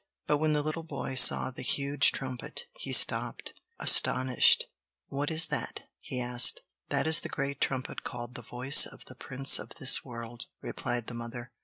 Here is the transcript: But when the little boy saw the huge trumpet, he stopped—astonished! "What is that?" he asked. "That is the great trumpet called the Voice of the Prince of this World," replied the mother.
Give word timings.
But 0.25 0.39
when 0.39 0.53
the 0.53 0.63
little 0.63 0.81
boy 0.81 1.13
saw 1.13 1.51
the 1.51 1.61
huge 1.61 2.11
trumpet, 2.11 2.65
he 2.73 2.91
stopped—astonished! 2.91 4.65
"What 5.09 5.29
is 5.29 5.45
that?" 5.45 5.83
he 5.99 6.19
asked. 6.19 6.63
"That 6.89 7.05
is 7.05 7.19
the 7.19 7.29
great 7.29 7.61
trumpet 7.61 8.01
called 8.03 8.33
the 8.33 8.41
Voice 8.41 8.87
of 8.87 9.05
the 9.05 9.13
Prince 9.13 9.59
of 9.59 9.69
this 9.75 10.03
World," 10.03 10.47
replied 10.59 11.05
the 11.05 11.13
mother. 11.13 11.51